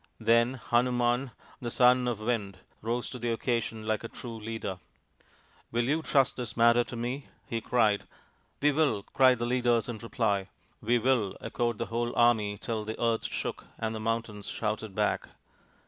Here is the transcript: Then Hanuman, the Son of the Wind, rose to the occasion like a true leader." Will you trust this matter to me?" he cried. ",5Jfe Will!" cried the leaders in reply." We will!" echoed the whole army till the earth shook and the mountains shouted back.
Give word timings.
Then 0.19 0.55
Hanuman, 0.55 1.29
the 1.61 1.69
Son 1.69 2.07
of 2.07 2.17
the 2.17 2.25
Wind, 2.25 2.57
rose 2.81 3.07
to 3.11 3.19
the 3.19 3.29
occasion 3.29 3.85
like 3.85 4.03
a 4.03 4.07
true 4.07 4.35
leader." 4.39 4.79
Will 5.71 5.83
you 5.83 6.01
trust 6.01 6.35
this 6.37 6.57
matter 6.57 6.83
to 6.85 6.95
me?" 6.95 7.27
he 7.51 7.61
cried. 7.61 8.07
",5Jfe 8.63 8.75
Will!" 8.75 9.03
cried 9.13 9.37
the 9.37 9.45
leaders 9.45 9.87
in 9.87 9.99
reply." 9.99 10.49
We 10.81 10.97
will!" 10.97 11.37
echoed 11.39 11.77
the 11.77 11.85
whole 11.93 12.15
army 12.15 12.57
till 12.57 12.83
the 12.83 12.99
earth 12.99 13.25
shook 13.25 13.65
and 13.77 13.93
the 13.93 13.99
mountains 13.99 14.47
shouted 14.47 14.95
back. 14.95 15.29